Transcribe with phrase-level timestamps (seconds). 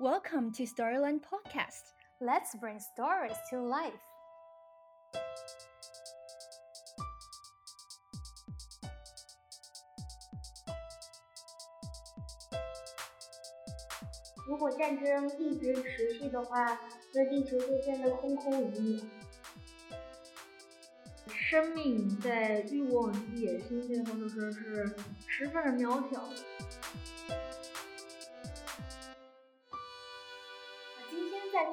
[0.00, 1.92] Welcome to Storyland Podcast.
[2.20, 3.98] Let's bring stories to life.
[14.46, 16.78] 如果战争一直持续的话，
[17.12, 19.02] 那地球就变得空空如也。
[21.26, 24.94] 生命在欲望与野心面前的时候是
[25.26, 26.22] 十分的渺小。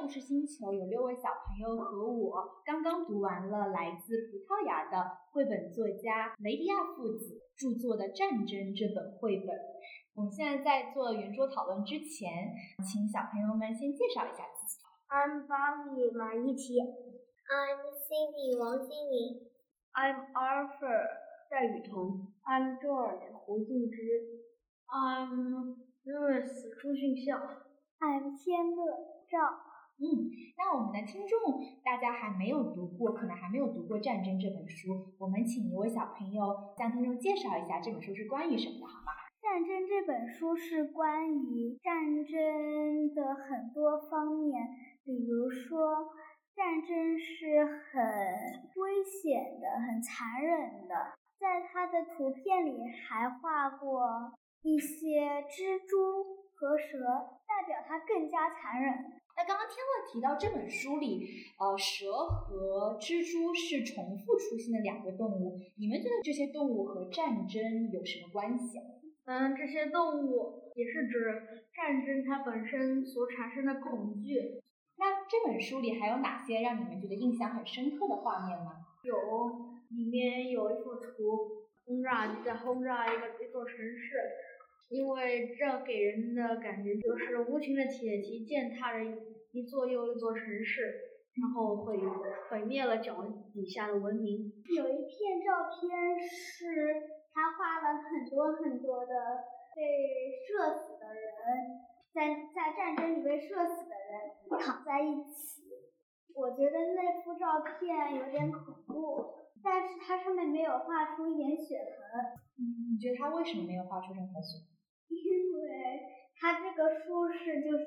[0.05, 9.49] 故事星球有六位小朋友和我刚刚读完了来自葡萄牙的绘本作家雷迪亚父子著作的《战争》这本绘本。
[10.13, 12.53] 我们现在在做圆桌讨论之前，
[12.85, 14.77] 请小朋友们先介绍一下自己。
[15.09, 19.41] I'm Bobby 马一奇，I'm Cindy 王心凌
[19.89, 21.01] I'm Arthur
[21.49, 23.97] 戴雨桐，I'm George 胡静之
[24.85, 25.73] ，I'm
[26.05, 26.45] Louis
[26.79, 27.41] 朱俊孝。
[27.97, 28.85] ，I'm 千乐
[29.25, 29.73] 赵。
[29.97, 30.27] 嗯，
[30.57, 31.39] 那我们的听众
[31.83, 39.11] 大家还没有读过，可能还没有读过《战争》这本书，我们请一位小朋友向听众介绍一下这本书是关于什么的，好吗？
[39.47, 44.67] 《战争》这本书是关于战争的很多方面，
[45.05, 46.11] 比如说，
[46.55, 48.03] 战争是很
[48.75, 51.15] 危险的、很残忍的。
[51.37, 52.75] 在它的图片里
[53.07, 57.03] 还画过一些蜘蛛和蛇，
[57.45, 58.91] 代表它更加残忍。
[59.35, 61.27] 那刚刚天乐提到这本书里，
[61.59, 68.95] 呃，蛇和蜘蛛是重复出现的两个动物，你们觉得这些动物和战争有什么关系啊？
[69.25, 74.61] 嗯，这些动物也是指战争它本身所产生的恐惧。
[74.97, 78.71] 那这本书里还有哪些让你们觉得印象很深刻的画面吗？
[79.03, 79.13] 有，
[79.89, 84.15] 里面有一幅图，轰炸在轰炸一个一座城市，
[84.89, 89.03] 因为这给人的感觉就是无情的铁蹄践踏着
[89.51, 90.81] 一座又一座城市，
[91.41, 91.97] 然后毁
[92.49, 94.51] 毁灭了脚底下的文明。
[94.75, 99.13] 有一片照片是他画了很多很多的
[99.75, 101.81] 被射死的人，
[102.13, 105.65] 在在战争里被射死的人躺在一起。
[106.35, 112.21] 我觉得那幅照片有点恐怖，但是它上面没有画出一点血痕，
[112.59, 114.74] 嗯，你觉得他为什么没有画出任何血？
[116.39, 117.85] 它这个书是就是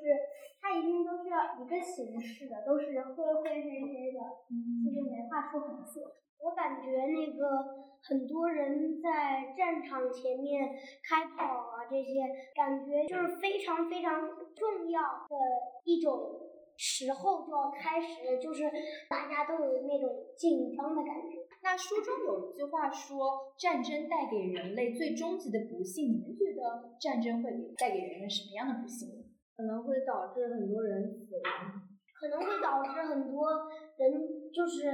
[0.61, 6.15] 它一定都是要一个形式的，都是灰灰黑黑的，嗯就是没画出红色。
[6.41, 10.69] 我感觉那个很多人在战场前面
[11.03, 12.21] 开跑啊，这些
[12.55, 14.21] 感觉就是非常非常
[14.55, 15.35] 重要的
[15.83, 18.63] 一种时候就要开始了，就是
[19.09, 21.48] 大家都有那种紧张的感觉。
[21.61, 26.13] 那书中有一句话说，战争带给人类最终极的不幸。
[26.13, 29.25] 你们觉得战争会给带给人们什么样的不幸呢？
[29.55, 31.83] 可能会导致很多人死亡。
[32.19, 33.47] 可能会导致很多
[33.95, 34.91] 人就是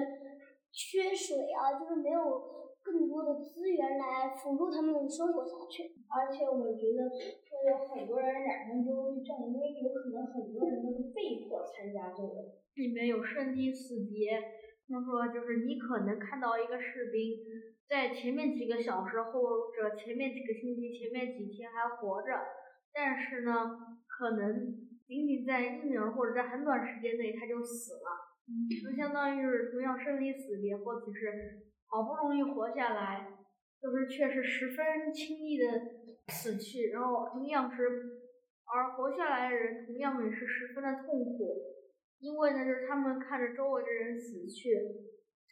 [0.69, 2.21] 缺水啊，就是没有
[2.81, 5.93] 更多的资源来辅助他们生活下去。
[6.05, 12.57] 而且我觉得会有很多人染上忧郁症，因为有可能很多人都是被迫参加这个。
[12.75, 14.37] 里面有生离死别，
[14.87, 17.37] 他说就是你可能看到一个士兵
[17.89, 22.27] 在前面几个小时或者前面几个星期、前面几天还活着，
[22.93, 24.75] 但是呢，可能
[25.07, 28.09] 仅仅在一秒或者在很短时间内他就死了，
[28.81, 33.27] 就相当于是同样生离死别，或者是好不容易活下来，
[33.81, 35.65] 就是却是十分轻易的
[36.33, 37.83] 死去，然后同样是，
[38.65, 41.75] 而活下来的人同样也是十分的痛苦。
[42.19, 44.73] 因为呢，就是他们看着周围的人死去，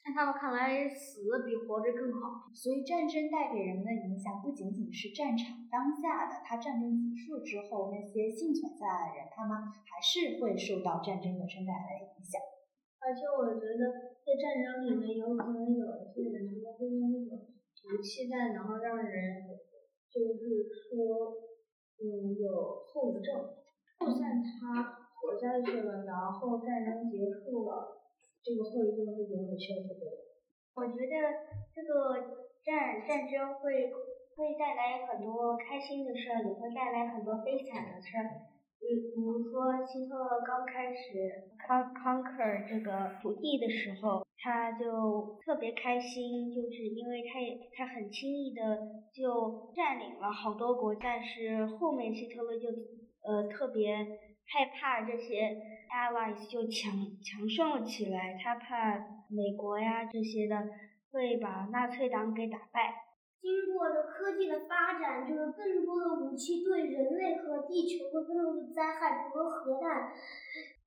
[0.04, 2.50] 在他们看来，死比活着更好。
[2.54, 12.42] 所以战争带给人们的影响不仅仅是战场当下的，它战争结束之后，那些幸存下来的人，他们还是会受到战争本身带来的影响。
[13.04, 17.52] 而且我觉得在战争里面，有可能有一些人他们会用那种
[17.84, 19.44] 毒气弹，然后让人
[20.08, 21.36] 就是说，
[22.00, 23.60] 嗯，有后遗症。
[24.00, 25.10] 就算他
[25.44, 28.00] 下去了，然后战争结束了，
[28.40, 30.16] 这个后遗症是永远消除不了。
[30.80, 31.14] 我觉得
[31.76, 33.92] 这个战战争会
[34.40, 38.48] 会带来很多开心的事儿，也会带来很多悲惨的事儿。
[38.80, 52.68] 比比如说，希特勒刚开始 con conquer 这个土地的时候，他就特别开心，就是因为他也他很轻易的就占领了好多国，但是后面希特勒就
[53.24, 54.06] 呃特别
[54.46, 55.58] 害怕这些
[55.90, 56.94] allies 就强
[57.24, 58.98] 强盛了起来，他怕
[59.30, 60.70] 美国呀这些的
[61.12, 62.94] 会把纳粹党给打败。
[63.42, 70.14] 经过了科技的发展，就是更多的武器对人类和地球的更多的灾害，比如核弹。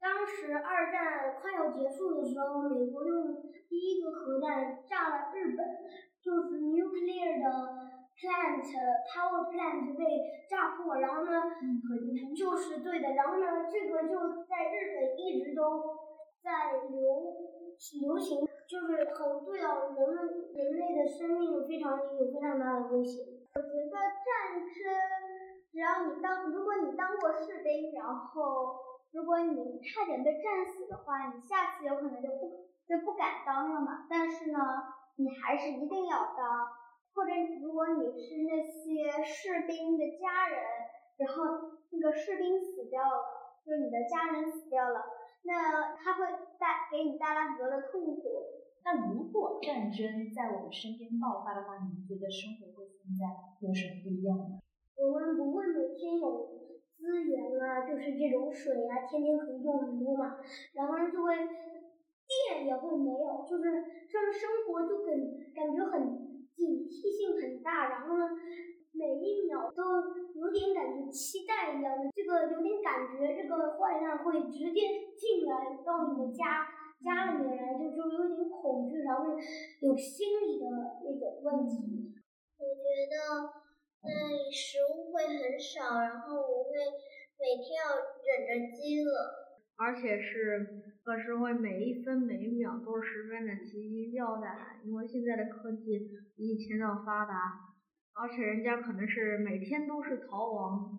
[0.00, 5.66] 当时二战快要结束的时候，美国用第一个核弹炸了日本，
[6.22, 8.64] 就是 nuclear 的 plant
[9.06, 11.42] power plant 被炸破，然后呢，
[12.34, 15.96] 就是对的，然后呢，这个就在日本一直都
[16.42, 17.34] 在流
[18.00, 18.48] 流行。
[18.66, 23.22] 就是很对到人们人类的生命非常有非常大的威胁。
[23.54, 24.74] 我觉得战争，
[25.70, 28.74] 只要你当如果你当过士兵，然后
[29.12, 34.04] 如果你差点被战死的话，你下次有可能就不就不敢当了嘛。
[34.10, 34.58] 但是呢，
[35.14, 36.66] 你还是一定要当。
[37.16, 37.32] 或者
[37.64, 40.60] 如果你是那些士兵的家人，
[41.16, 45.00] 然后那个士兵死掉了，就是你的家人死掉了。
[45.48, 46.26] 那他会
[46.60, 48.22] 带给你带来很多的痛苦。
[48.84, 53.24] 那如果战争在我们身边爆发的话，你们觉得生活会现在
[53.64, 54.60] 有什么不一样呢？
[55.00, 56.52] 我们不会每天有
[56.98, 60.36] 资源啊，就是这种水啊，天天可以用很多嘛。
[60.74, 61.34] 然后就会
[62.26, 63.64] 电也会没有，就是
[64.06, 65.14] 这样生活就感
[65.54, 66.25] 感觉很
[66.56, 67.88] 警惕性很大。
[67.90, 68.24] 然后呢？
[68.96, 70.08] 每一秒都
[70.40, 76.64] 有点感觉期待一样的，这个有点感觉，这个坏蛋会直接进来到你的家
[77.04, 79.36] 家里面来，就就有点恐惧，然后
[79.82, 80.64] 有心理的
[81.04, 82.16] 那种问题。
[82.56, 83.52] 我觉得
[84.00, 86.72] 那里食物会很少，然后我会
[87.36, 89.12] 每天要忍着饥饿，
[89.76, 97.62] 而且是可是会每一分每一秒都十分的提心吊胆，因为现在的科技比以前要发达。
[98.18, 100.98] 而且人家可能是每天都是逃亡，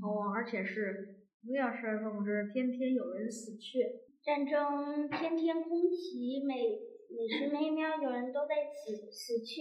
[0.00, 3.84] 逃亡，而且是不要是总之天天有人死去，
[4.24, 6.80] 战争天天空袭，每
[7.12, 9.60] 每时每秒有人都在死死去，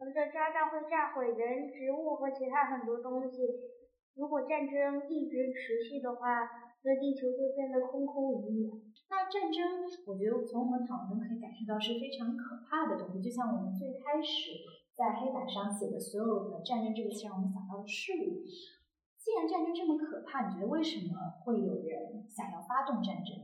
[0.00, 3.46] 而这炸弹会炸毁人、植物和其他很多东西。
[4.16, 8.70] 如果战争一直持续的话，那地球就变得空空如也。
[9.08, 14.84] 那战争，我觉得从我们讨论可以感受到是非常可怕的东西，就像我们最开始。
[14.94, 18.46] 在黑板上写的所有的战争这个词，让我们想到的事物。
[19.18, 23.34] 既然战争这么可怕，你觉得为什么会有人想要发动战争？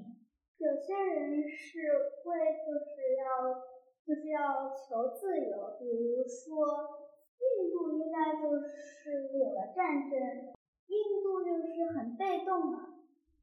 [0.63, 3.67] 有些人是会就是要
[4.07, 7.03] 就是要求自由，比如说
[7.43, 10.55] 印度应该就是有了战争，
[10.87, 13.00] 印度就是很被动嘛，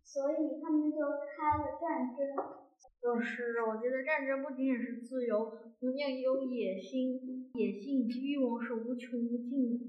[0.07, 2.55] 所以他们就开了战争。
[3.01, 9.85] 就是我觉得战争不仅仅是自由，同样也有野心，野心以及欲望是无穷无尽的，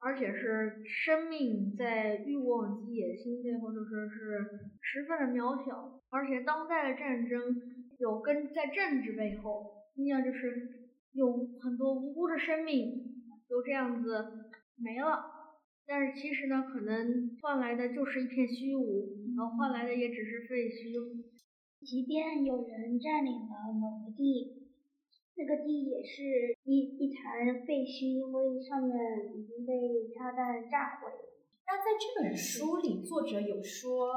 [0.00, 6.00] 而且是生命在欲望及野心背后，就说是十分的渺小。
[6.10, 7.62] 而且当代的战争
[7.98, 15.43] 有跟在政治背后，同样就是有很多无辜的生命就这样子没了。
[15.86, 21.24] 但是其实呢，可能换来的就是一片虚无，然后换来的也只是废墟。
[21.82, 24.64] 即便有人占领了某个地，
[25.36, 28.96] 那个地也是一一潭废墟，因为上面
[29.36, 31.30] 已经被炸弹炸毁了。
[31.66, 34.12] 那在这本书里，作者有说，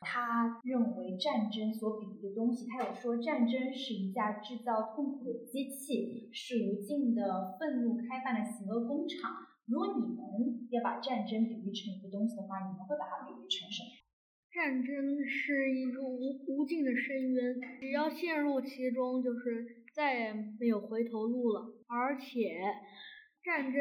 [0.00, 9.32] 他认为战争所比喻的东西，他有说战争是一架制造痛苦的机器，是无尽的愤怒开办的邪恶工厂。
[9.68, 13.92] 如果你们要把战争比喻成一个东西的话，你们会把它比喻成什么？
[14.48, 21.76] 战争是一个无无尽的深渊，只要陷入其中，就是再也没有回头路了。
[21.86, 22.56] 而且，
[23.44, 23.78] 战争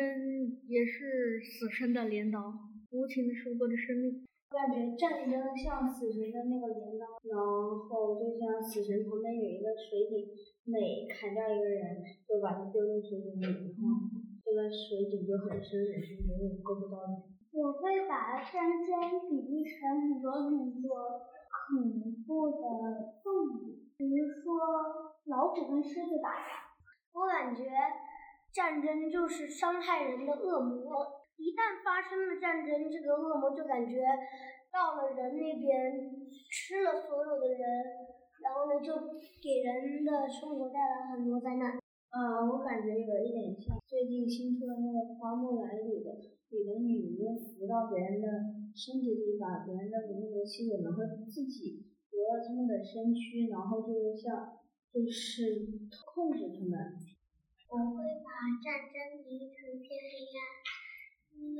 [0.67, 2.53] 也是死神的镰刀，
[2.91, 4.27] 无情的收割着生命。
[4.51, 10.27] 我感觉战争像死神的那个镰刀，然后就像死神旁边有一个水井，
[10.71, 14.07] 每砍掉一个人，就把他丢进水井里，然后
[14.47, 17.35] 这个水井就很深也是，永远够不到你。
[17.51, 21.19] 我会把战争比喻成很多很多
[21.67, 26.63] 恐怖的动物，比如说老虎跟狮子打架。
[27.11, 27.65] 我感觉
[28.53, 34.05] 战争就是伤害人的恶魔，一旦发生了战争，这个恶魔就感觉
[34.71, 35.91] 到了人那边，
[36.49, 37.59] 吃了所有的人，
[38.41, 38.95] 然后呢就
[39.43, 41.77] 给人的生活带来很多灾难。
[42.09, 46.37] 嗯，我感觉有一点像最近新出的那个《花木兰》里的。
[46.49, 48.27] 里的女巫扶到别人的
[48.71, 54.55] 身体里，把别人的那个吸走，然后自己夺了他们的身躯，然后就是像，
[54.87, 55.67] 就是
[56.07, 56.95] 控制他们。
[57.67, 58.31] 我会把
[58.63, 60.39] 战争比喻成偏黑暗，
[61.35, 61.51] 因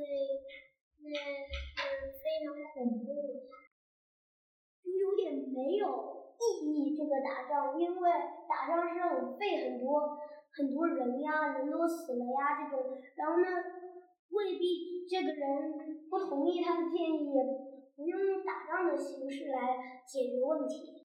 [1.04, 3.44] 那是非常恐怖，
[4.80, 6.96] 就有点没有意义。
[6.96, 8.08] 这个打仗，因为
[8.48, 10.16] 打仗是很费很多
[10.56, 13.46] 很多人呀，人都死了呀这种，然后呢，
[14.30, 17.28] 未必这个人不同意他的建议，
[17.96, 21.06] 不用打仗的形式来解决问题。